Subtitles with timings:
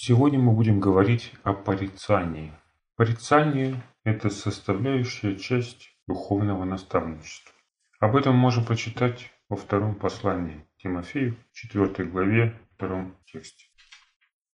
[0.00, 2.52] Сегодня мы будем говорить о порицании.
[2.94, 7.52] Порицание– это составляющая часть духовного наставничества.
[7.98, 13.64] Об этом можем прочитать во втором послании Тимофею, 4 главе, втором тексте.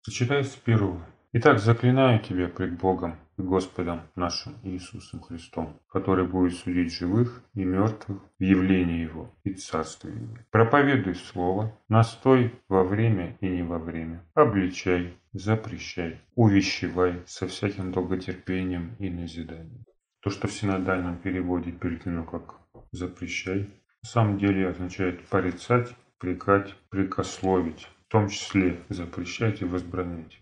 [0.06, 1.07] Зачитаю с первого.
[1.34, 7.64] Итак, заклинаю тебя пред Богом и Господом нашим Иисусом Христом, который будет судить живых и
[7.64, 10.38] мертвых в явлении Его и Царстве Его.
[10.50, 18.97] Проповедуй Слово, настой во время и не во время, обличай, запрещай, увещевай со всяким долготерпением
[19.01, 19.84] и назиданием.
[20.20, 22.55] То, что в синодальном переводе переведено как
[22.92, 23.69] «запрещай»,
[24.02, 30.41] на самом деле означает порицать, прикать, прикословить, в том числе запрещать и возбранять.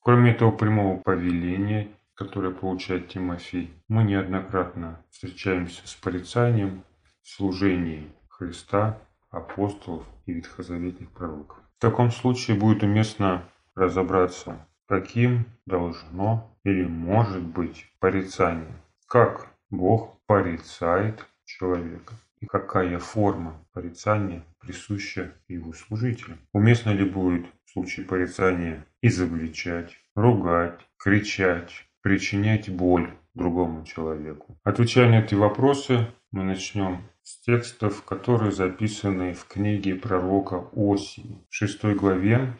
[0.00, 6.82] Кроме этого прямого повеления, которое получает Тимофей, мы неоднократно встречаемся с порицанием
[7.22, 8.98] в служении Христа,
[9.30, 11.58] апостолов и ветхозаветных пророков.
[11.78, 18.74] В таком случае будет уместно разобраться, каким должно или может быть порицание.
[19.08, 26.38] Как Бог порицает человека и какая форма порицания присуща его служителям.
[26.52, 34.58] Уместно ли будет в случае порицания изобличать, ругать, кричать, причинять боль другому человеку?
[34.64, 41.54] Отвечая на эти вопросы, мы начнем с текстов, которые записаны в книге пророка Осии, в
[41.54, 42.52] 6 главе,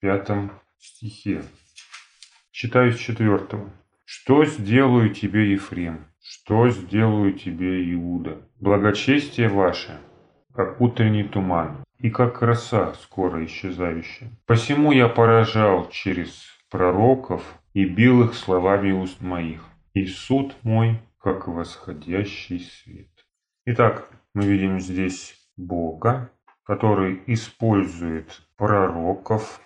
[0.00, 1.42] 5 стихе.
[2.52, 3.40] Читаю с 4.
[4.06, 6.06] «Что сделаю тебе, Ефрем?
[6.22, 8.38] Что сделаю тебе, Иуда?
[8.60, 10.00] Благочестие ваше,
[10.54, 14.30] как утренний туман, и как краса, скоро исчезающая.
[14.46, 17.42] Посему я поражал через пророков
[17.74, 23.10] и бил их словами уст моих, и суд мой, как восходящий свет.
[23.66, 26.32] Итак, мы видим здесь Бога,
[26.64, 29.60] который использует пророков,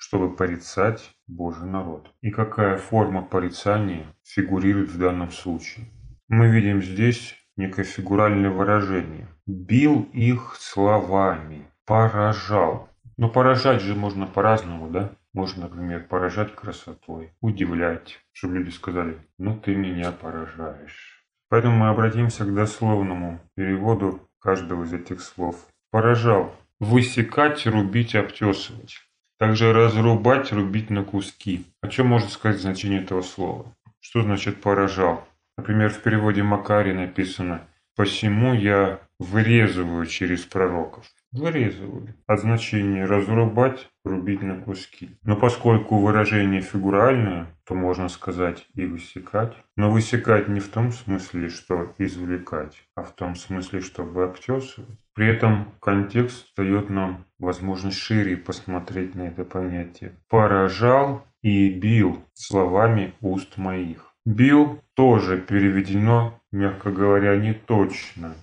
[0.00, 2.10] чтобы порицать Божий народ.
[2.22, 5.86] И какая форма порицания фигурирует в данном случае?
[6.26, 9.28] Мы видим здесь некое фигуральное выражение.
[9.46, 12.88] Бил их словами, поражал.
[13.18, 15.12] Но поражать же можно по-разному, да?
[15.34, 21.24] Можно, например, поражать красотой, удивлять, чтобы люди сказали, ну ты меня поражаешь.
[21.50, 25.66] Поэтому мы обратимся к дословному переводу каждого из этих слов.
[25.90, 26.56] Поражал.
[26.80, 28.96] Высекать, рубить, обтесывать.
[29.40, 31.64] Также разрубать, рубить на куски.
[31.80, 33.74] О чем можно сказать значение этого слова?
[33.98, 35.26] Что значит поражал?
[35.56, 41.06] Например, в переводе Макари написано «Посему я вырезываю через пророков».
[41.32, 42.14] Вырезываю.
[42.26, 45.10] От значения разрубать, рубить на куски.
[45.22, 49.54] Но поскольку выражение фигуральное, то можно сказать и высекать.
[49.76, 54.90] Но высекать не в том смысле, что извлекать, а в том смысле, чтобы обтесывать.
[55.14, 60.12] При этом контекст дает нам возможность шире посмотреть на это понятие.
[60.28, 64.14] Поражал и бил словами уст моих.
[64.26, 68.34] Бил тоже переведено, мягко говоря, не точно.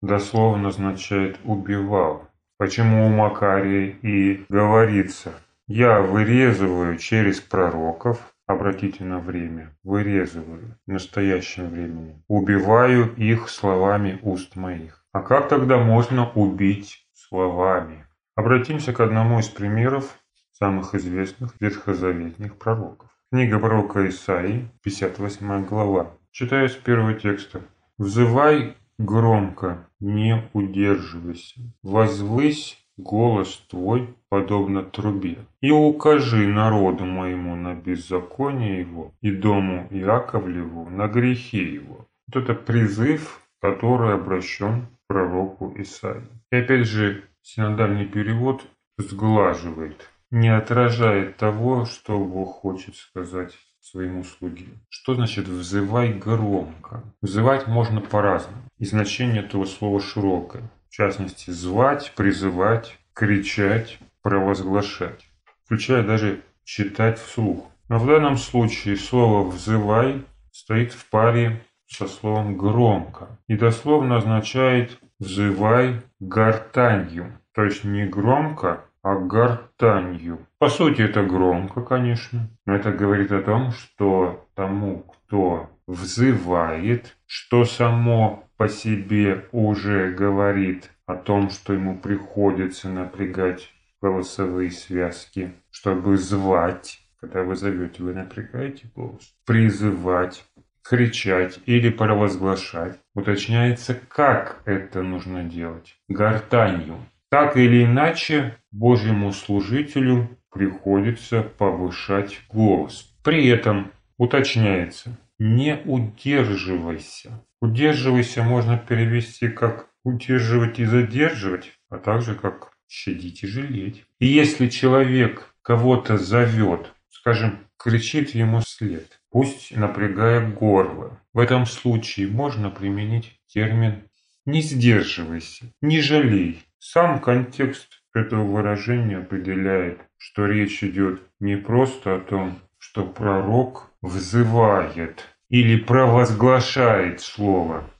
[0.00, 2.28] Дословно означает «убивал».
[2.56, 5.32] Почему у Макария и говорится
[5.66, 14.56] «Я вырезываю через пророков», обратите на время, вырезываю в настоящем времени, убиваю их словами уст
[14.56, 15.04] моих.
[15.12, 18.06] А как тогда можно убить словами?
[18.36, 20.18] Обратимся к одному из примеров
[20.52, 23.10] самых известных ветхозаветных пророков.
[23.30, 26.12] Книга пророка Исаии, 58 глава.
[26.30, 27.62] Читаю с первого текста.
[27.98, 31.60] «Взывай громко, не удерживайся.
[31.82, 40.90] Возвысь голос твой, подобно трубе, и укажи народу моему на беззаконие его и дому Иаковлеву
[40.90, 42.06] на грехи его».
[42.26, 46.22] Вот это призыв, который обращен к пророку Исаии.
[46.52, 48.66] И опять же, синодальный перевод
[48.98, 54.66] сглаживает не отражает того, что Бог хочет сказать своему слуге.
[54.88, 57.02] Что значит «взывай громко»?
[57.22, 58.62] Взывать можно по-разному.
[58.78, 60.70] И значение этого слова широкое.
[60.88, 65.26] В частности, звать, призывать, кричать, провозглашать.
[65.64, 67.66] Включая даже читать вслух.
[67.88, 74.98] Но в данном случае слово «взывай» стоит в паре со словом «громко» и дословно означает
[75.18, 77.38] «взывай гортанью».
[77.54, 80.46] То есть не громко, а гортанью.
[80.58, 87.64] По сути это громко, конечно, но это говорит о том, что тому, кто взывает, что
[87.64, 93.72] само по себе уже говорит о том, что ему приходится напрягать
[94.02, 100.44] голосовые связки, чтобы звать, когда вы зовете, вы напрягаете голос, призывать,
[100.82, 102.98] кричать или провозглашать.
[103.14, 105.96] Уточняется, как это нужно делать.
[106.08, 106.98] Гортанью.
[107.30, 113.14] Так или иначе, Божьему служителю приходится повышать голос.
[113.22, 117.44] При этом уточняется, не удерживайся.
[117.60, 124.04] Удерживайся можно перевести как удерживать и задерживать, а также как щадить и жалеть.
[124.18, 132.28] И если человек кого-то зовет, скажем, кричит ему вслед, пусть напрягая горло, в этом случае
[132.28, 134.04] можно применить термин
[134.46, 136.64] «не сдерживайся», «не жалей».
[136.78, 145.24] Сам контекст этого выражения определяет, что речь идет не просто о том, что пророк взывает
[145.48, 147.90] или провозглашает слово,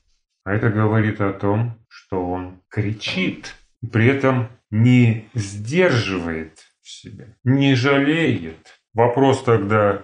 [0.45, 3.55] а это говорит о том, что он кричит,
[3.91, 8.79] при этом не сдерживает себя, не жалеет.
[8.93, 10.03] Вопрос тогда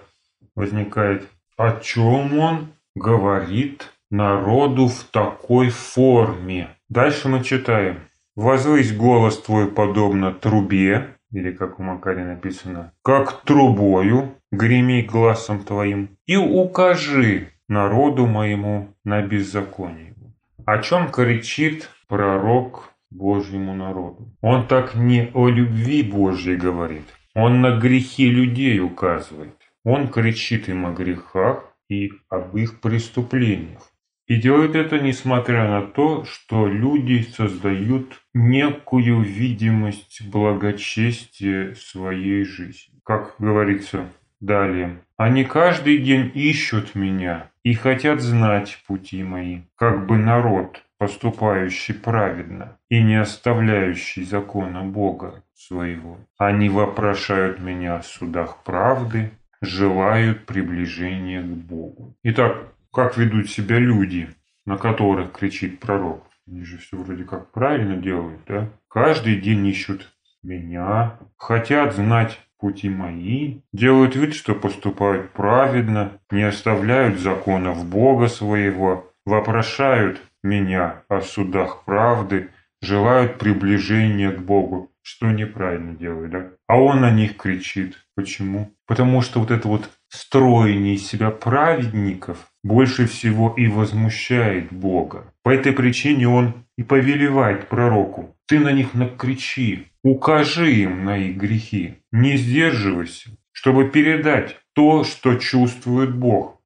[0.54, 1.26] возникает,
[1.56, 6.68] о чем он говорит народу в такой форме?
[6.88, 8.00] Дальше мы читаем.
[8.36, 16.10] «Возвысь голос твой подобно трубе, или как у Макари написано, как трубою, греми глазом твоим,
[16.26, 20.14] и укажи народу моему на беззаконие.
[20.66, 24.32] О чем кричит пророк Божьему народу?
[24.40, 27.04] Он так не о любви Божьей говорит,
[27.34, 29.54] он на грехи людей указывает.
[29.84, 33.82] Он кричит им о грехах и об их преступлениях.
[34.26, 43.00] И делает это несмотря на то, что люди создают некую видимость благочестия своей жизни.
[43.04, 44.06] Как говорится
[44.40, 51.94] далее, «Они каждый день ищут меня и хотят знать пути мои, как бы народ, поступающий
[51.94, 56.18] праведно и не оставляющий закона Бога своего.
[56.38, 59.30] Они вопрошают меня в судах правды,
[59.60, 62.14] желают приближения к Богу.
[62.22, 64.28] Итак, как ведут себя люди,
[64.64, 66.26] на которых кричит пророк?
[66.48, 68.70] Они же все вроде как правильно делают, да?
[68.88, 70.12] Каждый день ищут
[70.42, 79.12] меня, хотят знать пути мои, делают вид, что поступают праведно, не оставляют законов Бога своего,
[79.24, 82.50] вопрошают меня о судах правды,
[82.80, 86.50] желают приближения к Богу, что неправильно делают, да?
[86.66, 87.96] А он на них кричит.
[88.14, 88.72] Почему?
[88.86, 95.32] Потому что вот это вот строение из себя праведников больше всего и возмущает Бога.
[95.42, 98.36] По этой причине он и повелевает пророку.
[98.46, 105.36] Ты на них накричи, укажи им на их грехи, не сдерживайся, чтобы передать то, что
[105.36, 106.60] чувствует Бог.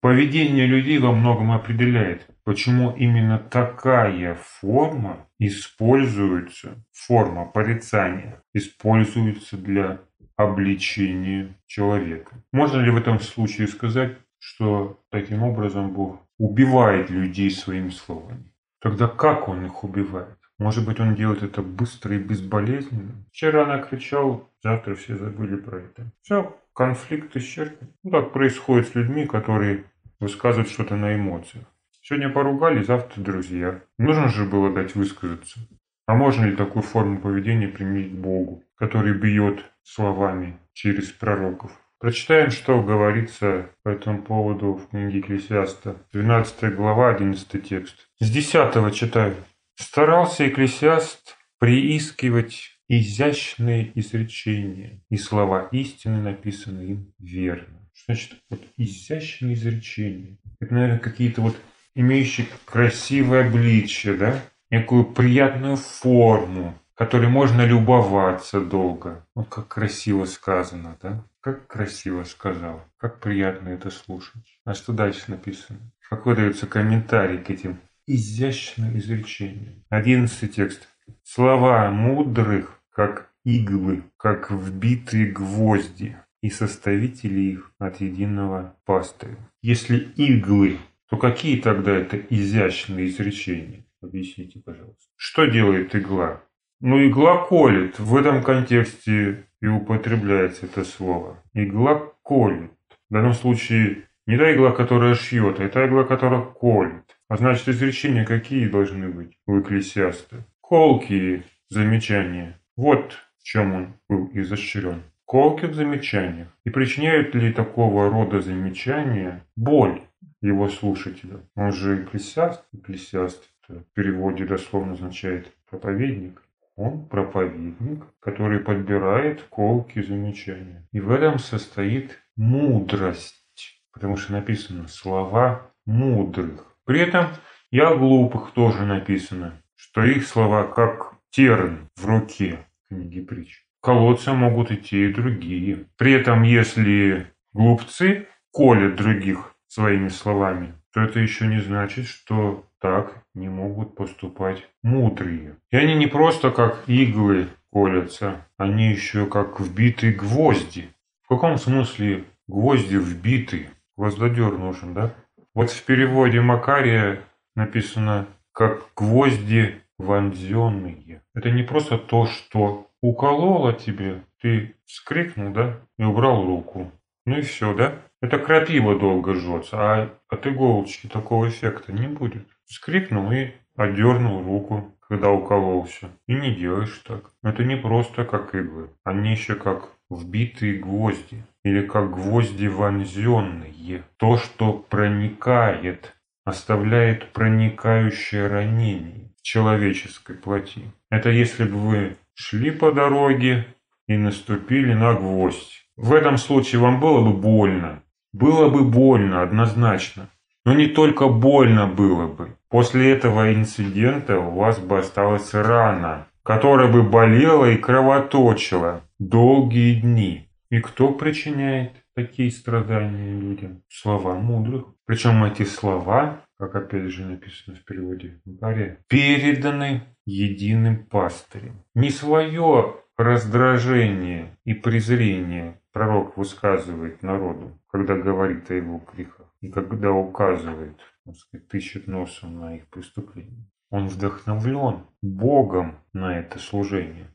[0.00, 10.00] Поведение людей во многом определяет, почему именно такая форма используется, форма порицания, используется для
[10.36, 12.42] обличения человека.
[12.52, 18.52] Можно ли в этом случае сказать, что таким образом Бог убивает людей своими словами?
[18.80, 20.38] Тогда как Он их убивает?
[20.58, 23.24] Может быть, он делает это быстро и безболезненно?
[23.30, 26.10] Вчера она кричал, завтра все забыли про это.
[26.22, 27.88] Все, конфликт исчерпан.
[28.02, 29.84] Ну, так происходит с людьми, которые
[30.18, 31.64] высказывают что-то на эмоциях.
[32.00, 33.80] Сегодня поругали, завтра друзья.
[33.98, 35.60] Нужно же было дать высказаться.
[36.06, 41.70] А можно ли такую форму поведения применить Богу, который бьет словами через пророков?
[42.00, 48.08] Прочитаем, что говорится по этому поводу в книге Экклесиаста, 12 глава, 11 текст.
[48.20, 49.34] С 10 читаю.
[49.74, 57.90] «Старался Экклесиаст приискивать изящные изречения, и слова истины написаны им верно».
[57.92, 60.38] Что значит вот изящные изречения?
[60.60, 61.56] Это, наверное, какие-то вот
[61.96, 64.40] имеющие красивое обличие, да?
[64.70, 69.26] Некую приятную форму, которой можно любоваться долго.
[69.34, 71.24] Вот как красиво сказано, да?
[71.48, 72.84] Как красиво сказал.
[72.98, 74.60] Как приятно это слушать.
[74.66, 75.78] А что дальше написано?
[76.10, 79.82] Какой дается комментарий к этим изящным изречениям?
[79.88, 80.86] Одиннадцатый текст.
[81.22, 89.38] Слова мудрых, как иглы, как вбитые гвозди, и составители их от единого пастыря.
[89.62, 90.76] Если иглы,
[91.08, 93.86] то какие тогда это изящные изречения?
[94.02, 95.10] Объясните, пожалуйста.
[95.16, 96.42] Что делает игла?
[96.80, 97.98] Ну, игла колет.
[97.98, 101.42] В этом контексте и употребляется это слово.
[101.54, 102.70] Игла колет.
[103.10, 107.18] В данном случае не та игла, которая шьет, а та игла, которая колет.
[107.28, 110.44] А значит, изречения какие должны быть у экклесиаста?
[110.60, 112.60] Колкие замечания.
[112.76, 119.44] Вот в чем он был изощрен колки в замечаниях и причиняют ли такого рода замечания
[119.56, 120.00] боль
[120.40, 121.42] его слушателю.
[121.54, 126.42] Он же экклесиаст, экклесиаст в переводе дословно означает проповедник.
[126.78, 130.86] Он проповедник, который подбирает колки замечания.
[130.92, 136.76] И в этом состоит мудрость, потому что написано слова мудрых.
[136.84, 137.26] При этом
[137.72, 143.66] о глупых тоже написано, что их слова как терн в руке книги притч.
[143.82, 145.86] колодца могут идти и другие.
[145.96, 153.22] При этом, если глупцы колят других своими словами, то это еще не значит, что так
[153.34, 155.56] не могут поступать мудрые.
[155.70, 160.90] И они не просто как иглы колятся, они еще как вбитые гвозди.
[161.22, 163.70] В каком смысле гвозди вбиты?
[163.96, 165.14] Гвоздодер нужен, да?
[165.54, 167.20] Вот в переводе Макария
[167.56, 171.22] написано как гвозди вонзенные.
[171.34, 176.90] Это не просто то, что укололо тебе, ты вскрикнул, да, и убрал руку.
[177.26, 177.94] Ну и все, да?
[178.20, 182.46] Это крапива долго жжется, а от иголочки такого эффекта не будет.
[182.68, 186.10] Скрипнул и отдернул руку, когда укололся.
[186.26, 187.30] И не делаешь так.
[187.42, 188.90] Это не просто как иглы.
[189.04, 191.42] Они еще как вбитые гвозди.
[191.64, 194.04] Или как гвозди вонзенные.
[194.18, 200.82] То, что проникает, оставляет проникающее ранение в человеческой плоти.
[201.10, 203.66] Это если бы вы шли по дороге
[204.06, 205.86] и наступили на гвоздь.
[205.96, 208.02] В этом случае вам было бы больно.
[208.32, 210.28] Было бы больно, однозначно.
[210.68, 212.50] Но не только больно было бы.
[212.68, 220.50] После этого инцидента у вас бы осталась рана, которая бы болела и кровоточила долгие дни.
[220.70, 223.80] И кто причиняет такие страдания людям?
[223.88, 224.84] Слова мудрых.
[225.06, 231.82] Причем эти слова, как опять же написано в переводе Макария, переданы единым пастырем.
[231.94, 240.12] Не свое раздражение и презрение пророк высказывает народу, когда говорит о его грехах, и когда
[240.12, 243.66] указывает, так сказать, тычет носом на их преступления.
[243.90, 247.28] Он вдохновлен Богом на это служение.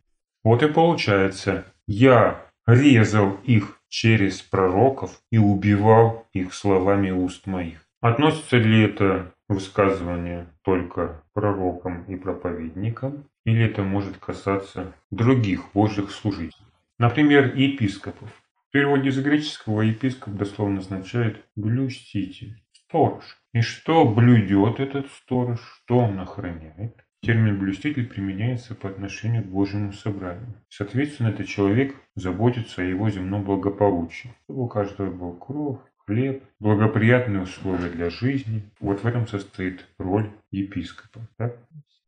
[0.44, 7.86] Вот и получается, я резал их через пророков и убивал их словами уст моих.
[8.02, 16.66] Относится ли это высказывание только пророкам и проповедникам, или это может касаться других божьих служителей,
[16.98, 18.30] например, епископов.
[18.74, 23.24] Переводе с греческого епископ дословно означает «блюститель», «сторож».
[23.54, 27.06] И что блюдет этот сторож, что он охраняет?
[27.22, 30.56] Термин «блюститель» применяется по отношению к Божьему собранию.
[30.70, 37.44] Соответственно, этот человек заботится о его земном благополучии, чтобы у каждого был кров, хлеб, благоприятные
[37.44, 38.64] условия для жизни.
[38.80, 41.22] Вот в этом состоит роль епископа.
[41.38, 41.60] Так?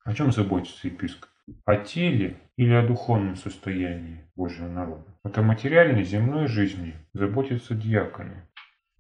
[0.04, 1.30] О чем заботится епископ?
[1.64, 5.15] О теле или о духовном состоянии Божьего народа?
[5.26, 8.48] Вот о материальной земной жизни заботятся диаконы,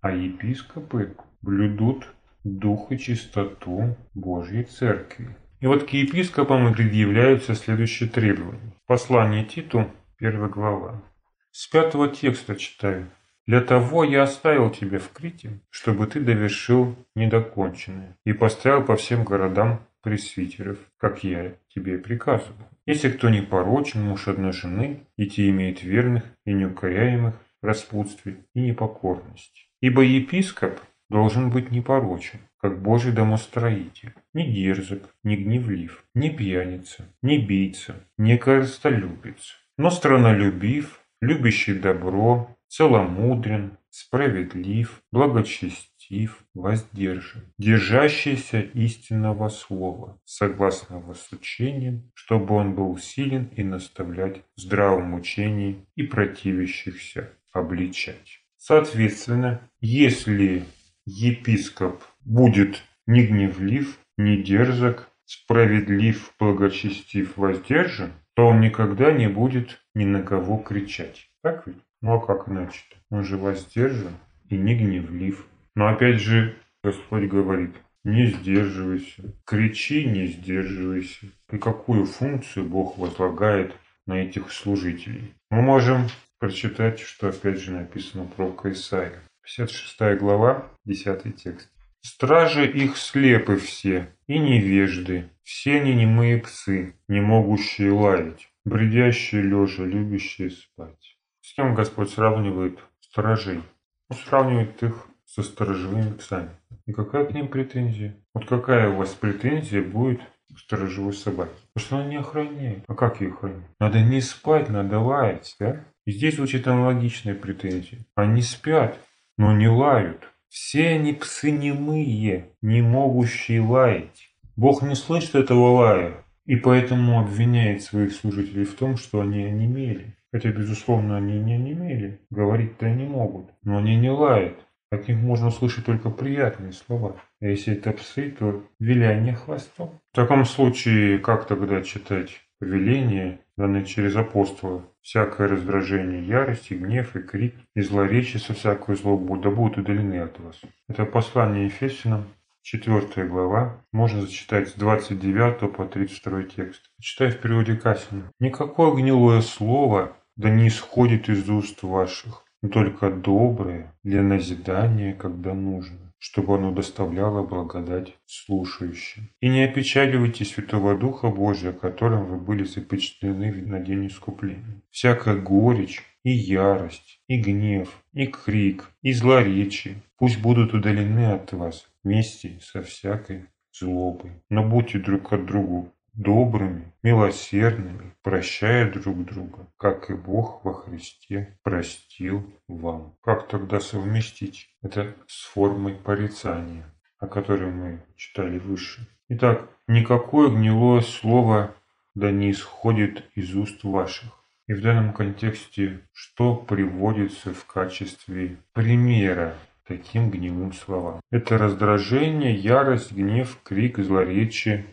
[0.02, 2.08] а епископы блюдут
[2.44, 5.38] дух и чистоту Божьей Церкви.
[5.60, 8.74] И вот к епископам предъявляются следующие требования.
[8.88, 11.04] Послание Титу, первая глава.
[11.52, 13.08] С пятого текста читаю.
[13.46, 19.26] Для того я оставил тебя в Крите, чтобы ты довершил недоконченное и поставил по всем
[19.26, 22.66] городам пресвитеров, как я тебе приказывал.
[22.86, 28.38] Если кто не порочен, муж одной жены, и те имеет верных и неукоряемых в распутстве
[28.54, 29.68] и непокорности.
[29.82, 37.40] Ибо епископ должен быть непорочен, как Божий домостроитель, не дерзок, не гневлив, не пьяница, не
[37.40, 51.14] бийца, не корыстолюбец, но странолюбив, любящий добро, целомудрен, справедлив, благочестив, воздержан, держащийся истинного слова, согласного
[51.14, 58.42] с учением, чтобы он был силен и наставлять в здравом учении и противящихся обличать.
[58.58, 60.66] Соответственно, если
[61.06, 70.04] епископ будет не гневлив, не дерзок, справедлив, благочестив, воздержан, то он никогда не будет ни
[70.04, 71.30] на кого кричать.
[71.42, 71.78] Так ведь?
[72.06, 72.98] Ну а как иначе-то?
[73.10, 74.14] Он же воздержан
[74.50, 75.48] и не гневлив.
[75.74, 77.72] Но опять же, Господь говорит,
[78.04, 81.26] не сдерживайся, кричи, не сдерживайся.
[81.52, 83.74] И какую функцию Бог возлагает
[84.06, 85.34] на этих служителей?
[85.50, 86.04] Мы можем
[86.38, 89.24] прочитать, что опять же написано про Исаия.
[89.42, 91.72] 56 глава, 10 текст.
[92.02, 99.86] Стражи их слепы все, и невежды, все они немые псы, не могущие лаять, бредящие лежа,
[99.86, 101.15] любящие спать.
[101.46, 103.62] С кем Господь сравнивает сторожей?
[104.10, 106.50] Он сравнивает их со сторожевыми псами.
[106.88, 108.16] И какая к ним претензия?
[108.34, 110.22] Вот какая у вас претензия будет
[110.52, 111.52] к сторожевой собаке?
[111.72, 112.84] Потому что она не охраняет.
[112.88, 113.70] А как ее охранять?
[113.80, 115.86] Надо не спать, надо лаять, да?
[116.06, 118.00] И здесь звучит аналогичная претензия.
[118.16, 118.98] Они спят,
[119.38, 120.28] но не лают.
[120.50, 124.32] Все они псы немые, не могущие лаять.
[124.56, 130.15] Бог не слышит этого лая, и поэтому обвиняет своих служителей в том, что они онемели.
[130.36, 134.60] Хотя, безусловно, они не онемели, говорить-то они могут, но они не лают.
[134.92, 137.16] От них можно услышать только приятные слова.
[137.42, 139.92] А если это псы, то виляние хвостом.
[140.12, 147.16] В таком случае, как тогда читать повеление, данное через апостола всякое раздражение, ярость, и гнев,
[147.16, 150.60] и крик, и злоречие со всякой злобу, да будут удалены от вас.
[150.90, 152.26] Это послание Ефесянам,
[152.62, 156.82] 4 глава, можно зачитать с 29 по 32 текст.
[157.00, 158.30] Читаю в переводе Касина.
[158.42, 165.54] «Никакое гнилое слово да не исходит из уст ваших, но только доброе для назидания, когда
[165.54, 169.30] нужно чтобы оно доставляло благодать слушающим.
[169.42, 174.82] И не опечаливайте Святого Духа Божия, которым вы были запечатлены на день искупления.
[174.90, 181.88] Всякая горечь и ярость, и гнев, и крик, и злоречие пусть будут удалены от вас
[182.04, 184.32] вместе со всякой злобой.
[184.50, 191.58] Но будьте друг от другу добрыми, милосердными, прощая друг друга, как и Бог во Христе
[191.64, 193.16] простил вам.
[193.22, 196.86] Как тогда совместить это с формой порицания,
[197.20, 199.08] о которой мы читали выше?
[199.30, 201.76] Итак, никакое гнилое слово
[202.16, 204.32] да не исходит из уст ваших.
[204.68, 209.56] И в данном контексте что приводится в качестве примера
[209.88, 211.20] таким гнилым словам?
[211.30, 214.86] Это раздражение, ярость, гнев, крик, злоречие,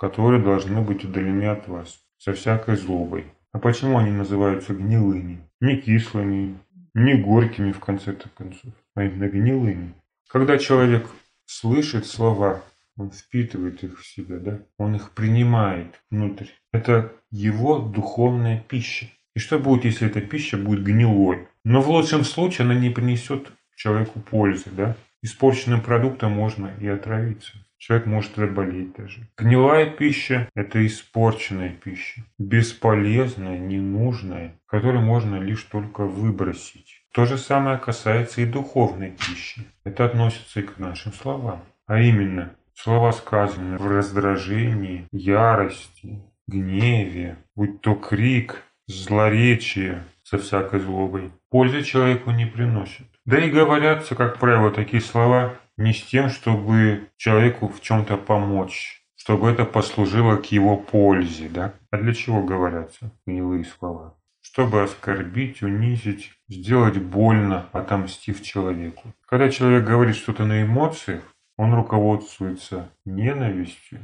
[0.00, 3.26] которые должны быть удалены от вас, со всякой злобой.
[3.52, 5.40] А почему они называются гнилыми?
[5.60, 6.58] Не кислыми,
[6.94, 9.92] не горькими в конце-то концов, а именно гнилыми.
[10.28, 11.06] Когда человек
[11.44, 12.62] слышит слова,
[12.96, 14.60] он впитывает их в себя, да?
[14.78, 16.46] Он их принимает внутрь.
[16.72, 19.06] Это его духовная пища.
[19.34, 21.46] И что будет, если эта пища будет гнилой?
[21.62, 24.96] Но в лучшем случае она не принесет человеку пользы, да?
[25.22, 27.52] Испорченным продуктом можно и отравиться.
[27.80, 29.26] Человек может заболеть даже.
[29.38, 37.02] Гнилая пища– это испорченная пища, бесполезная, ненужная, которую можно лишь только выбросить.
[37.14, 39.66] То же самое касается и духовной пищи.
[39.82, 41.62] Это относится и к нашим словам.
[41.86, 51.32] А именно, слова сказанные в раздражении, ярости, гневе, будь то крик, злоречие со всякой злобой,
[51.48, 53.06] пользы человеку не приносят.
[53.24, 59.02] Да и говорятся, как правило, такие слова не с тем, чтобы человеку в чем-то помочь,
[59.16, 61.74] чтобы это послужило к его пользе, да?
[61.90, 64.14] А для чего говорятся гнилые слова?
[64.42, 69.12] Чтобы оскорбить, унизить, сделать больно, отомстив человеку.
[69.26, 71.22] Когда человек говорит что-то на эмоциях,
[71.56, 74.00] он руководствуется ненавистью,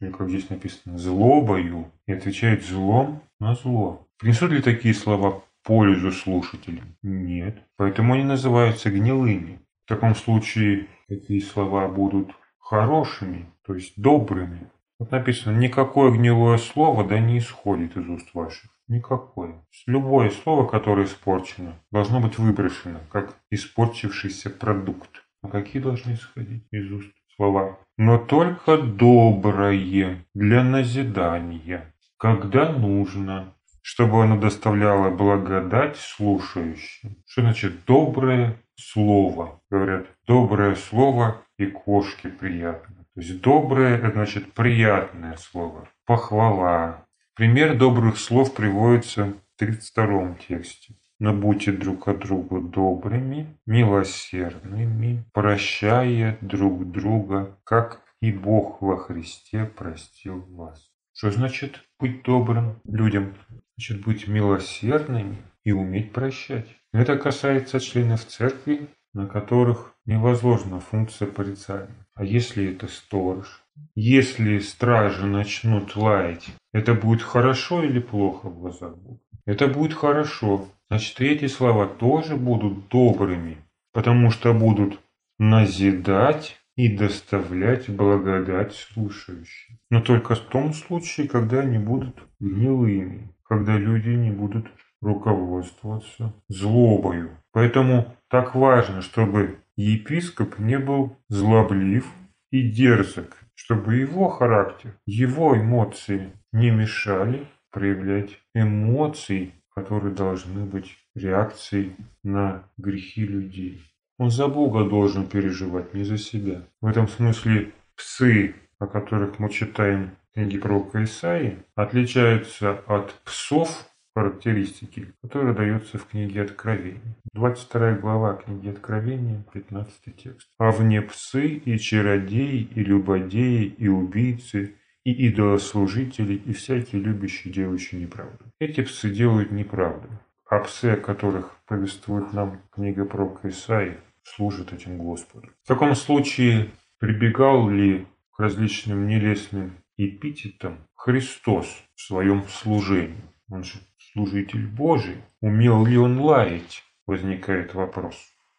[0.00, 4.06] или как здесь написано, злобою, и отвечает злом на зло.
[4.18, 6.96] Принесут ли такие слова пользу слушателям?
[7.02, 7.58] Нет.
[7.76, 9.60] Поэтому они называются гнилыми.
[9.90, 14.70] В таком случае какие слова будут хорошими, то есть добрыми.
[15.00, 18.70] Вот написано, никакое гнилое слово да не исходит из уст ваших.
[18.86, 19.66] Никакое.
[19.88, 25.24] Любое слово, которое испорчено, должно быть выброшено, как испорчившийся продукт.
[25.42, 27.80] А какие должны исходить из уст слова?
[27.98, 37.16] Но только доброе для назидания, когда нужно, чтобы оно доставляло благодать слушающим.
[37.26, 39.60] Что значит доброе слово?
[39.70, 42.96] Говорят, доброе слово и кошке приятно.
[43.14, 47.06] То есть доброе– значит приятное слово, похвала.
[47.34, 50.94] Пример добрых слов приводится в 32 тексте.
[51.18, 59.66] Но будьте друг от друга добрыми, милосердными, прощая друг друга, как и Бог во Христе
[59.66, 60.90] простил вас.
[61.12, 63.34] Что значит быть добрым людям?
[63.76, 66.79] Значит быть милосердными и уметь прощать.
[66.92, 72.06] Это касается членов церкви, на которых не возложена функция порицания.
[72.14, 73.62] А если это сторож?
[73.94, 79.20] Если стражи начнут лаять, это будет хорошо или плохо в глазах Бога?
[79.46, 80.68] Это будет хорошо.
[80.88, 83.58] Значит, эти слова тоже будут добрыми,
[83.92, 85.00] потому что будут
[85.38, 89.78] назидать и доставлять благодать слушающим.
[89.90, 94.66] Но только в том случае, когда они будут гнилыми, когда люди не будут
[95.00, 97.30] руководствоваться злобою.
[97.52, 102.06] Поэтому так важно, чтобы епископ не был злоблив
[102.50, 111.94] и дерзок, чтобы его характер, его эмоции не мешали проявлять эмоции, которые должны быть реакцией
[112.22, 113.82] на грехи людей.
[114.18, 116.62] Он за Бога должен переживать, не за себя.
[116.80, 123.89] В этом смысле псы, о которых мы читаем в книге пророка Исаии, отличаются от псов
[124.14, 127.16] характеристики, которые даются в книге Откровения.
[127.32, 130.48] 22 глава книги Откровения, 15 текст.
[130.58, 138.00] «А вне псы и чародеи, и любодеи, и убийцы, и идолослужители, и всякие любящие делающие
[138.00, 138.44] неправду».
[138.58, 140.08] Эти псы делают неправду,
[140.46, 145.48] а псы, о которых повествует нам книга пророка Исаии, служат этим Господу.
[145.64, 153.22] В таком случае прибегал ли к различным нелестным эпитетам Христос в своем служении?
[153.48, 153.78] Он же
[154.12, 155.16] служитель Божий.
[155.40, 156.84] Умел ли он лаять?
[157.06, 158.16] Возникает вопрос.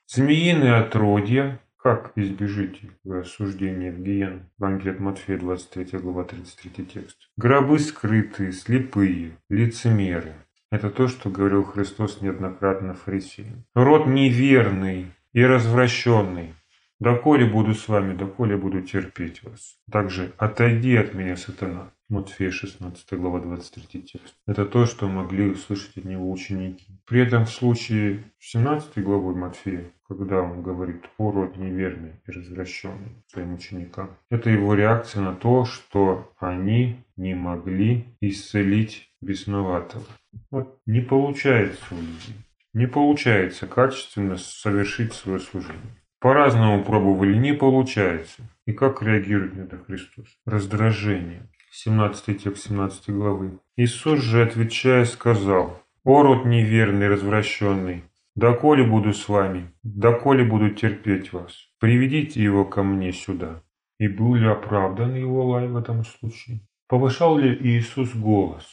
[0.08, 4.50] Змеиные отродья, как избежите осуждения в гиен?
[4.60, 7.18] От Матфея, 23 глава, 33 текст.
[7.38, 10.34] Гробы скрытые, слепые, лицемеры.
[10.72, 13.66] Это то, что говорил Христос неоднократно фарисеям.
[13.74, 16.54] Род неверный и развращенный.
[17.00, 19.78] Доколе буду с вами, доколе буду терпеть вас.
[19.92, 21.92] Также отойди от меня, сатана.
[22.12, 24.36] Матфея 16 глава 23 текст.
[24.45, 27.00] Это то, что могли услышать от него ученики.
[27.06, 33.24] При этом в случае 17 главой Матфея, когда он говорит «О, род неверный и развращенный»
[33.28, 40.04] своим ученикам, это его реакция на то, что они не могли исцелить бесноватого.
[40.50, 42.36] Вот не получается у людей.
[42.74, 46.02] Не получается качественно совершить свое служение.
[46.19, 48.43] По-разному пробовали, не получается.
[48.67, 50.28] И как реагирует на это Христос?
[50.45, 51.50] Раздражение.
[51.73, 53.60] 17 текст 17 главы.
[53.77, 58.03] Иисус же, отвечая, сказал, «О, род неверный, развращенный,
[58.36, 63.63] доколе буду с вами, доколе буду терпеть вас, приведите его ко мне сюда».
[63.99, 66.60] И был ли оправдан его лай в этом случае?
[66.89, 68.65] Повышал ли Иисус голос?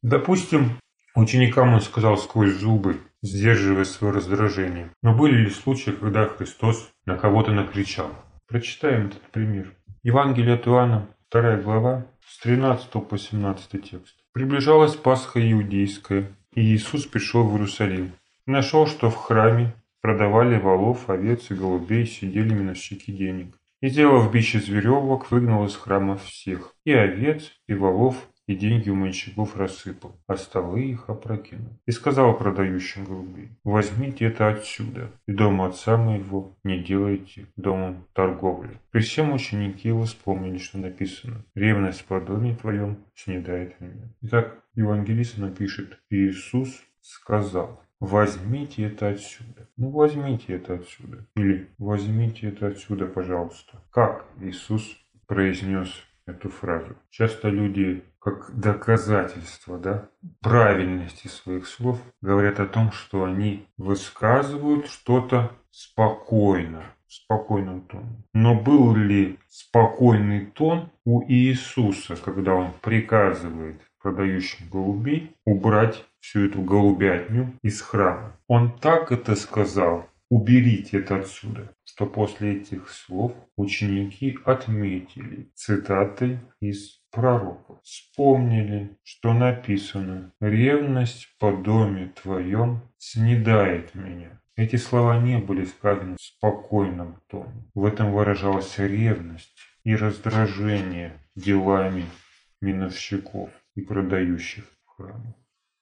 [0.00, 0.78] Допустим,
[1.14, 4.90] ученикам он сказал сквозь зубы, сдерживая свое раздражение.
[5.02, 8.10] Но были ли случаи, когда Христос на кого-то накричал?
[8.46, 9.74] Прочитаем этот пример.
[10.02, 14.16] Евангелие от Иоанна, 2 глава, с 13 по 17 текст.
[14.32, 18.12] Приближалась Пасха иудейская, и Иисус пришел в Иерусалим.
[18.46, 23.58] нашел, что в храме продавали волов, овец и голубей, сидели миновщики денег.
[23.80, 28.16] И, сделав бич из веревок, выгнал из храма всех, и овец, и волов,
[28.48, 31.78] и деньги у мальчиков рассыпал, а столы их опрокинул.
[31.86, 38.80] И сказал продающим голубей, возьмите это отсюда, и дома отца моего не делайте домом торговли.
[38.90, 44.08] При всем ученики его вспомнили, что написано, ревность по доме твоем снедает меня.
[44.22, 49.68] Итак, евангелист напишет, Иисус сказал, возьмите это отсюда.
[49.76, 51.26] Ну, возьмите это отсюда.
[51.36, 53.82] Или возьмите это отсюда, пожалуйста.
[53.90, 55.92] Как Иисус произнес
[56.26, 56.96] эту фразу?
[57.10, 60.08] Часто люди как доказательство да,
[60.40, 68.24] правильности своих слов, говорят о том, что они высказывают что-то спокойно, в спокойном тоне.
[68.34, 76.60] Но был ли спокойный тон у Иисуса, когда он приказывает продающим голубей убрать всю эту
[76.60, 78.36] голубятню из храма?
[78.46, 87.00] Он так это сказал, уберите это отсюда, что после этих слов ученики отметили цитатой из
[87.10, 87.78] пророков.
[87.82, 94.40] Вспомнили, что написано «Ревность по доме твоем снедает меня».
[94.56, 97.64] Эти слова не были сказаны в спокойном тоне.
[97.74, 102.04] В этом выражалась ревность и раздражение делами
[102.60, 105.34] миновщиков и продающих в храмах.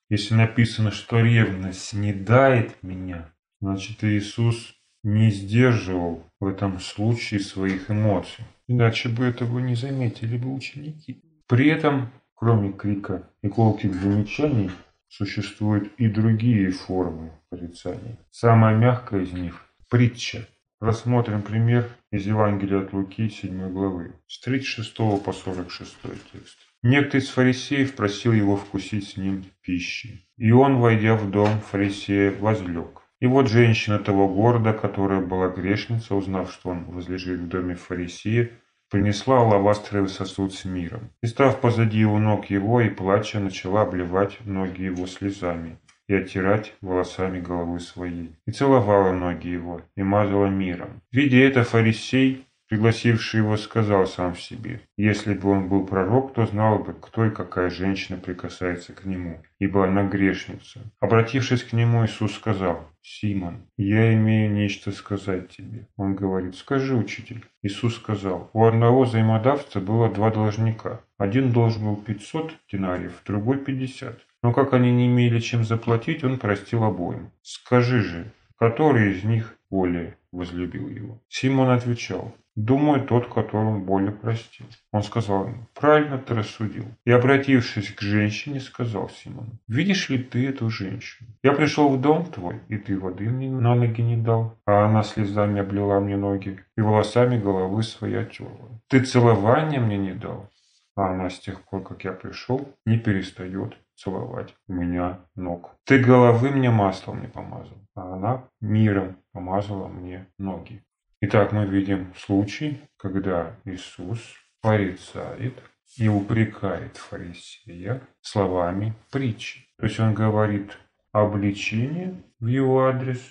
[0.09, 8.45] Если написано, что ревность снедает меня, значит Иисус не сдерживал в этом случае своих эмоций.
[8.69, 11.23] Иначе бы этого не заметили бы ученики.
[11.47, 14.71] При этом, кроме крика и колких замечаний,
[15.09, 18.19] существуют и другие формы порицания.
[18.31, 20.49] Самая мягкая из них– притча.
[20.81, 25.97] Рассмотрим пример из Евангелия от Луки 7 главы, с 36 по 46
[26.33, 26.59] текст.
[26.83, 30.29] Некто из фарисеев просил его вкусить с ним пищи.
[30.37, 33.03] И он, войдя в дом фарисея, возлег.
[33.21, 38.51] И вот женщина того города, которая была грешница, узнав, что он возлежит в доме фарисея,
[38.91, 41.11] принесла алавастровый сосуд с миром.
[41.23, 46.75] И став позади у ног его и плача, начала обливать ноги его слезами и оттирать
[46.81, 48.37] волосами головы своей.
[48.47, 51.03] И целовала ноги его, и мазала миром.
[51.11, 56.47] Видя это, фарисей Пригласивший его сказал сам в себе, если бы он был пророк, то
[56.47, 60.81] знал бы, кто и какая женщина прикасается к нему, ибо она грешница.
[60.99, 65.87] Обратившись к нему, Иисус сказал, «Симон, я имею нечто сказать тебе».
[65.97, 67.45] Он говорит, «Скажи, учитель».
[67.63, 71.03] Иисус сказал, «У одного взаимодавца было два должника.
[71.19, 74.19] Один должен был 500 динариев, другой 50.
[74.43, 77.31] Но как они не имели чем заплатить, он простил обоим.
[77.43, 84.67] Скажи же, который из них более возлюбил его?» Симон отвечал, Думаю, тот, которому более простил.
[84.91, 86.87] Он сказал ему, правильно ты рассудил.
[87.05, 91.29] И, обратившись к женщине, сказал Симону, видишь ли ты эту женщину?
[91.43, 95.03] Я пришел в дом твой, и ты воды мне на ноги не дал, а она
[95.03, 98.81] слезами облила мне ноги и волосами головы своей оттерла.
[98.89, 100.49] Ты целования мне не дал,
[100.97, 105.77] а она с тех пор, как я пришел, не перестает целовать у меня ног.
[105.85, 110.83] Ты головы мне маслом не помазал, а она миром помазала мне ноги.
[111.23, 114.21] Итак, мы видим случай, когда Иисус
[114.61, 115.55] порицает
[115.97, 119.67] и упрекает фарисея словами притчи.
[119.79, 120.77] То есть он говорит
[121.13, 123.23] обличение в его адрес,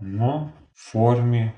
[0.00, 1.54] но в форме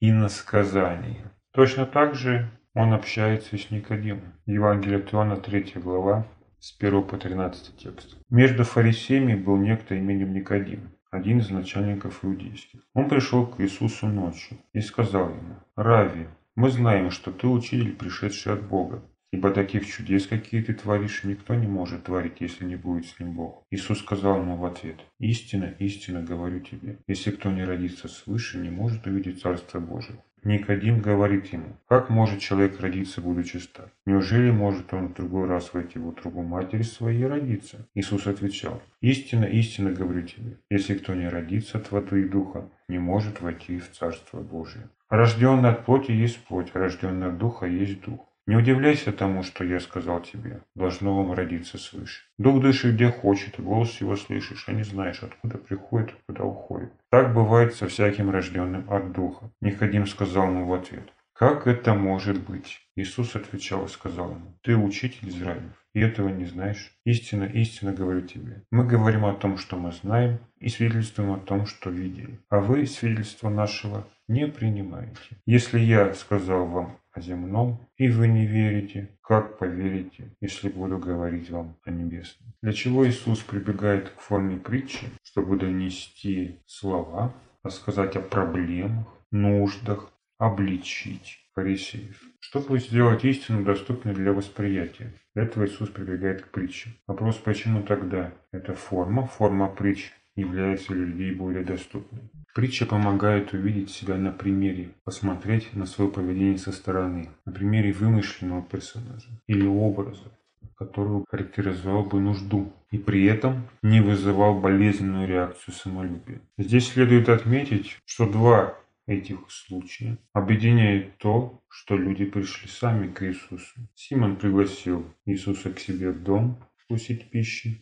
[0.00, 1.32] иносказания.
[1.52, 4.34] Точно так же он общается с Никодимом.
[4.44, 6.26] Евангелие от Иоанна, 3 глава,
[6.58, 8.18] с 1 по 13 текст.
[8.28, 12.80] Между фарисеями был некто именем Никодим, один из начальников иудейских.
[12.94, 18.54] Он пришел к Иисусу ночью и сказал ему, «Рави, мы знаем, что ты учитель, пришедший
[18.54, 23.06] от Бога, Ибо таких чудес, какие ты творишь, никто не может творить, если не будет
[23.06, 23.64] с ним Бог.
[23.70, 28.68] Иисус сказал ему в ответ, «Истина, истина говорю тебе, если кто не родится свыше, не
[28.68, 30.22] может увидеть Царство Божие».
[30.44, 33.92] Никодим говорит ему, как может человек родиться, будучи стар?
[34.06, 37.86] Неужели может он в другой раз войти в утробу матери своей и родиться?
[37.94, 42.98] Иисус отвечал, истинно, истинно говорю тебе, если кто не родится от воды и духа, не
[42.98, 44.88] может войти в Царство Божие.
[45.08, 48.26] Рожденный от плоти есть плоть, рожденный от духа есть дух.
[48.46, 50.62] Не удивляйся тому, что я сказал тебе.
[50.74, 52.22] Должно вам родиться свыше.
[52.38, 56.92] Дух дышит где хочет, голос его слышишь, а не знаешь, откуда приходит куда уходит.
[57.10, 59.50] Так бывает со всяким рожденным от Духа.
[59.60, 61.12] Никодим сказал ему в ответ.
[61.34, 62.80] Как это может быть?
[62.94, 66.92] Иисус отвечал и сказал ему, ты учитель Израилев, и этого не знаешь.
[67.04, 68.62] Истинно, истинно говорю тебе.
[68.70, 72.38] Мы говорим о том, что мы знаем, и свидетельствуем о том, что видели.
[72.48, 75.36] А вы свидетельство нашего не принимаете.
[75.46, 81.50] Если я сказал вам о земном, и вы не верите, как поверите, если буду говорить
[81.50, 82.54] вам о небесном?
[82.62, 91.38] Для чего Иисус прибегает к форме притчи, чтобы донести слова, рассказать о проблемах, нуждах, обличить
[91.54, 95.12] фарисеев, чтобы сделать истину доступной для восприятия.
[95.34, 96.90] Для этого Иисус прибегает к притче.
[97.06, 102.22] Вопрос, почему тогда эта форма, форма притч, является для людей более доступной?
[102.54, 108.62] Притча помогает увидеть себя на примере, посмотреть на свое поведение со стороны, на примере вымышленного
[108.62, 110.30] персонажа или образа,
[110.76, 116.42] который характеризовал бы нужду и при этом не вызывал болезненную реакцию самолюбия.
[116.58, 123.80] Здесь следует отметить, что два этих случаев объединяет то, что люди пришли сами к Иисусу.
[123.94, 127.80] Симон пригласил Иисуса к себе в дом вкусить пищи,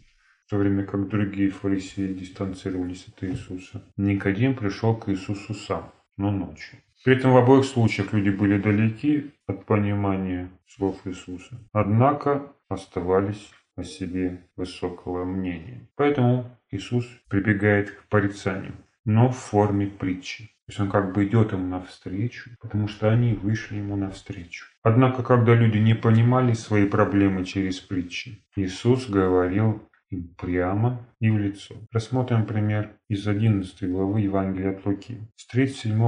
[0.50, 3.84] в то время как другие фарисеи дистанцировались от Иисуса.
[3.96, 6.80] Никодим пришел к Иисусу сам, но ночью.
[7.04, 13.84] При этом в обоих случаях люди были далеки от понимания слов Иисуса, однако оставались о
[13.84, 15.88] себе высокого мнения.
[15.94, 20.46] Поэтому Иисус прибегает к порицанию, но в форме притчи.
[20.46, 24.66] То есть он как бы идет им навстречу, потому что они вышли ему навстречу.
[24.82, 29.80] Однако, когда люди не понимали свои проблемы через притчи, Иисус говорил
[30.10, 31.74] им прямо и в лицо.
[31.92, 35.98] Рассмотрим пример из 11 главы Евангелия от Луки, с 37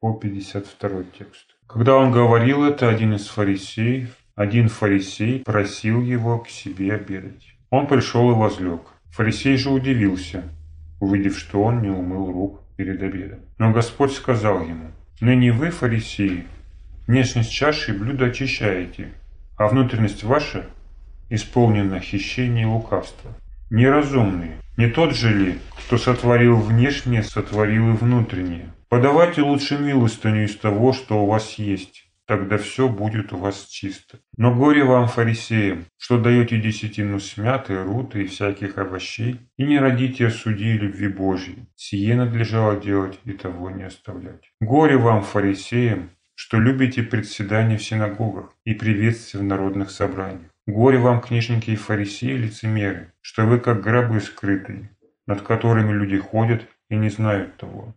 [0.00, 1.46] по 52 текст.
[1.66, 7.54] Когда он говорил это, один из фарисеев, один фарисей просил его к себе обедать.
[7.70, 8.80] Он пришел и возлег.
[9.10, 10.42] Фарисей же удивился,
[11.00, 13.40] увидев, что он не умыл рук перед обедом.
[13.58, 16.46] Но Господь сказал ему, «Ныне вы, фарисеи,
[17.06, 19.12] внешность чаши и блюда очищаете,
[19.56, 20.66] а внутренность ваша
[21.30, 23.32] исполнена хищения и лукавства
[23.72, 24.58] неразумные.
[24.76, 28.72] Не тот же ли, кто сотворил внешнее, сотворил и внутреннее?
[28.88, 34.18] Подавайте лучше милостыню из того, что у вас есть, тогда все будет у вас чисто.
[34.36, 40.26] Но горе вам, фарисеям, что даете десятину смяты, руты и всяких овощей, и не родите
[40.26, 41.66] о суде и любви Божьей.
[41.74, 44.52] Сие надлежало делать и того не оставлять.
[44.60, 51.20] Горе вам, фарисеям, что любите председание в синагогах и приветствие в народных собраниях Горе вам,
[51.20, 54.90] книжники и фарисеи, лицемеры, что вы как гробы скрытые,
[55.26, 57.96] над которыми люди ходят и не знают того.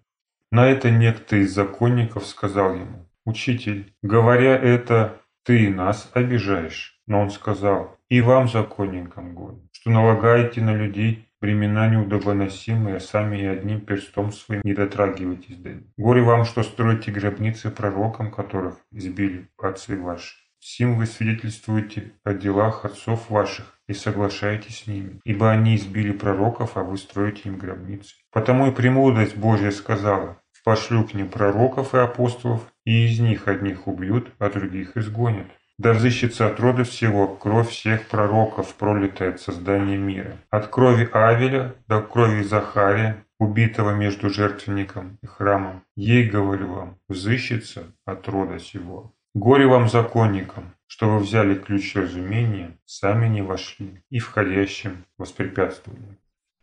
[0.52, 7.00] На это некто из законников сказал ему, «Учитель, говоря это, ты нас обижаешь».
[7.06, 13.42] Но он сказал, «И вам, законникам, горе, что налагаете на людей времена неудобоносимые, а сами
[13.42, 15.84] и одним перстом своим не дотрагиваетесь до них.
[15.98, 20.45] Горе вам, что строите гробницы пророкам, которых избили отцы ваши.
[20.68, 26.76] Сим вы свидетельствуете о делах отцов ваших и соглашаетесь с ними, ибо они избили пророков,
[26.76, 28.16] а вы строите им гробницы.
[28.32, 33.88] Потому и премудрость Божья сказала, пошлю к ним пророков и апостолов, и из них одних
[33.88, 35.46] убьют, а других изгонят.
[35.78, 40.36] Да взыщется от рода всего кровь всех пророков, пролитая от создания мира.
[40.50, 45.84] От крови Авеля до крови Захария, убитого между жертвенником и храмом.
[45.96, 49.15] Ей, говорю вам, взыщется от рода сего.
[49.36, 56.18] Горе вам, законникам, что вы взяли ключ разумения, сами не вошли и входящим воспрепятствовали.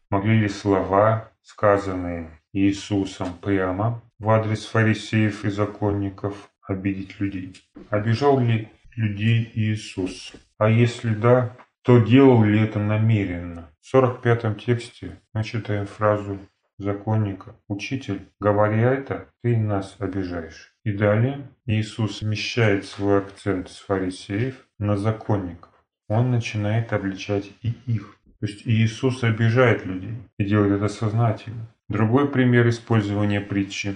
[0.08, 7.62] Могли ли слова, сказанные Иисусом прямо в адрес фарисеев и законников, обидеть людей?
[7.90, 10.32] Обижал ли людей Иисус?
[10.56, 13.68] А если да, то делал ли это намеренно?
[13.82, 16.38] В 45-м тексте мы читаем фразу
[16.78, 17.54] законника.
[17.68, 20.71] «Учитель, говоря это, ты нас обижаешь».
[20.84, 25.70] И далее Иисус смещает свой акцент с фарисеев на законников.
[26.08, 28.16] Он начинает обличать и их.
[28.40, 31.68] То есть Иисус обижает людей и делает это сознательно.
[31.88, 33.94] Другой пример использования притчи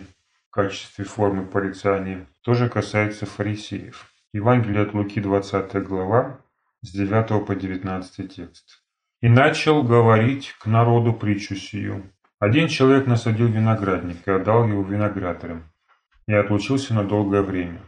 [0.48, 4.12] в качестве формы порицания тоже касается фарисеев.
[4.32, 6.40] Евангелие от Луки, 20 глава,
[6.82, 8.82] с 9 по 19 текст.
[9.20, 12.04] «И начал говорить к народу притчу сию.
[12.38, 15.64] Один человек насадил виноградник и отдал его виноградарям,
[16.26, 17.80] и отлучился на долгое время.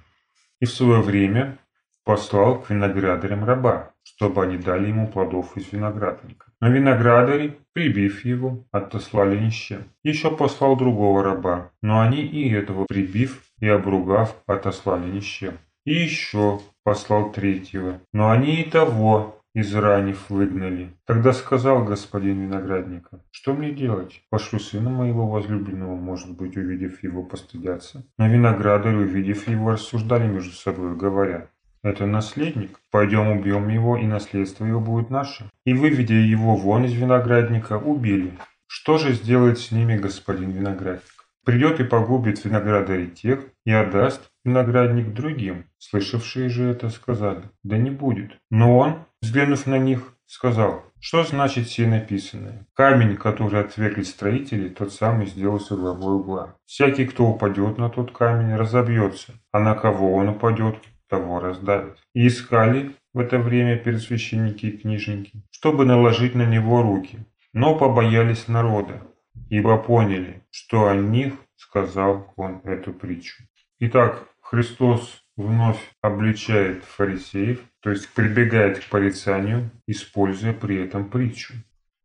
[0.61, 1.59] И в свое время
[2.05, 6.47] послал к виноградарям раба, чтобы они дали ему плодов из виноградника.
[6.61, 9.85] Но виноградари, прибив его, отослали ни с чем.
[10.03, 15.59] Еще послал другого раба, но они и этого прибив и обругав, отослали ни с чем.
[15.85, 20.95] И еще послал третьего, но они и того из ранев выгнали.
[21.05, 24.23] Тогда сказал господин виноградника, что мне делать?
[24.31, 28.07] Пошлю сына моего возлюбленного, может быть, увидев его, постыдятся.
[28.19, 31.49] Но виноградарь, увидев его, рассуждали между собой, говоря,
[31.83, 32.79] это наследник.
[32.93, 35.51] Пойдем убьем его, и наследство его будет наше.
[35.65, 38.39] И, выведя его вон из виноградника, убили.
[38.69, 41.03] Что же сделает с ними господин виноградник?
[41.45, 45.65] Придет и погубит виноградарей тех, и отдаст виноградник другим.
[45.79, 48.39] Слышавшие же это сказали, да не будет.
[48.51, 52.67] Но он, взглянув на них, сказал, что значит все написанное?
[52.75, 56.57] Камень, который отвергли строители, тот самый сделался главой угла.
[56.67, 60.77] Всякий, кто упадет на тот камень, разобьется, а на кого он упадет,
[61.09, 61.97] того раздавит.
[62.15, 67.19] И искали в это время первосвященники и книжники, чтобы наложить на него руки,
[67.53, 69.03] но побоялись народа,
[69.49, 73.45] ибо поняли, что о них сказал он эту притчу.
[73.81, 81.55] Итак, Христос вновь обличает фарисеев, то есть прибегает к порицанию, используя при этом притчу.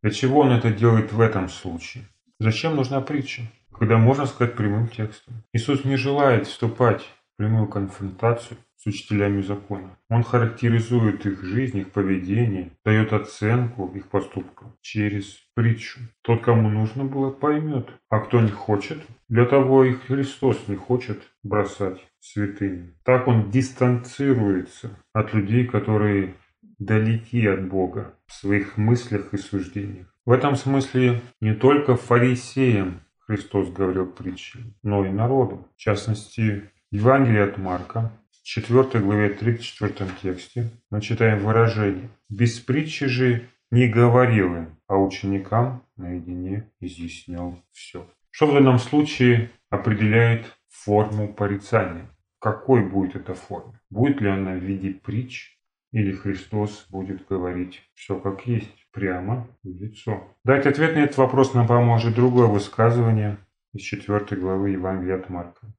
[0.02, 2.04] Для чего он это делает в этом случае?
[2.38, 3.42] Зачем нужна притча,
[3.72, 5.42] когда можно сказать прямым текстом?
[5.52, 7.02] Иисус не желает вступать
[7.36, 9.96] прямую конфронтацию с учителями закона.
[10.10, 16.00] Он характеризует их жизнь, их поведение, дает оценку их поступкам через притчу.
[16.22, 21.22] Тот, кому нужно было, поймет, а кто не хочет, для того и Христос не хочет
[21.42, 22.94] бросать святыни.
[23.04, 26.34] Так он дистанцируется от людей, которые
[26.78, 30.08] далеки от Бога в своих мыслях и суждениях.
[30.26, 35.68] В этом смысле не только фарисеям Христос говорил притчи, но и народу.
[35.76, 38.12] В частности, Евангелие от Марка,
[38.44, 45.82] 4 главе 34 тексте мы читаем выражение «Без притчи же не говорил им, а ученикам
[45.96, 48.08] наедине изъяснял все».
[48.30, 52.06] Что в данном случае определяет форму порицания?
[52.38, 53.80] Какой будет эта форма?
[53.90, 55.58] Будет ли она в виде притч
[55.90, 60.22] или Христос будет говорить все как есть, прямо в лицо?
[60.44, 63.38] Дать ответ на этот вопрос нам поможет другое высказывание
[63.72, 65.74] из 4 главы Евангелия от Марка.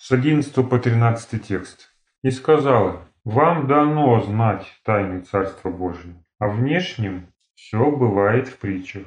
[0.00, 7.26] С 11 по 13 текст и сказала, «Вам дано знать тайны Царства Божьего, а внешнем
[7.56, 9.06] все бывает в притчах,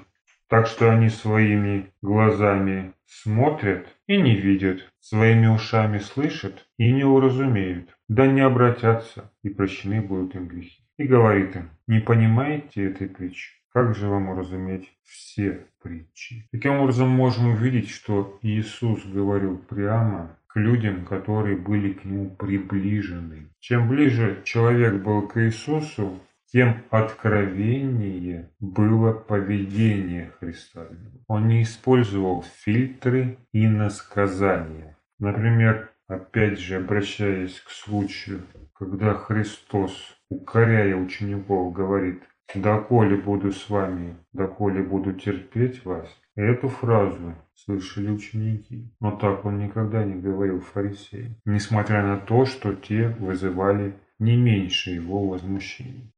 [0.49, 7.97] так что они своими глазами смотрят и не видят, своими ушами слышат и не уразумеют,
[8.09, 10.83] да не обратятся, и прощены будут им грехи».
[10.97, 13.53] И говорит им, «Не понимаете этой притчи?
[13.71, 20.59] Как же вам уразуметь все притчи?» Таким образом, можем увидеть, что Иисус говорил прямо к
[20.59, 23.49] людям, которые были к нему приближены.
[23.59, 26.19] Чем ближе человек был к Иисусу,
[26.51, 30.87] тем откровеннее было поведение Христа.
[31.27, 34.97] Он не использовал фильтры и насказания.
[35.19, 38.41] Например, опять же, обращаясь к случаю,
[38.73, 42.21] когда Христос, укоряя учеников, говорит
[42.55, 49.59] «Доколе буду с вами, доколе буду терпеть вас», Эту фразу слышали ученики, но так он
[49.59, 56.09] никогда не говорил фарисеям, несмотря на то, что те вызывали не меньше его возмущения.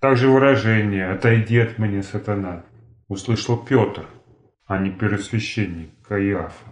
[0.00, 2.64] Также выражение «отойди от меня, сатана»
[3.06, 4.06] услышал Петр,
[4.66, 6.70] а не первосвященник Каиафа,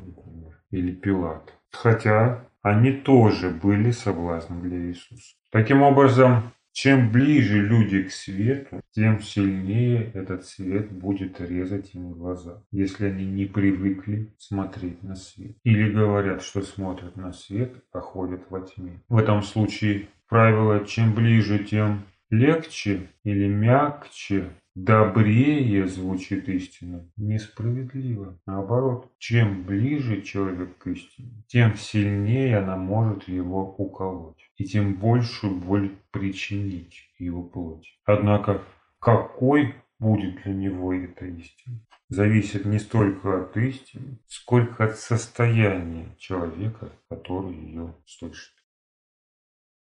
[0.71, 1.55] или Пилат.
[1.71, 5.37] Хотя они тоже были соблазном для Иисуса.
[5.53, 12.63] Таким образом, чем ближе люди к свету, тем сильнее этот свет будет резать им глаза,
[12.71, 15.57] если они не привыкли смотреть на свет.
[15.65, 19.03] Или говорят, что смотрят на свет, а ходят во тьме.
[19.09, 28.39] В этом случае правило «чем ближе, тем легче» или «мягче» добрее звучит истина, несправедливо.
[28.47, 34.37] Наоборот, чем ближе человек к истине, тем сильнее она может его уколоть.
[34.57, 37.91] и тем большую боль причинить его плоти.
[38.05, 38.63] Однако,
[38.99, 46.91] какой будет для него эта истина, зависит не столько от истины, сколько от состояния человека,
[47.09, 48.53] который ее слышит.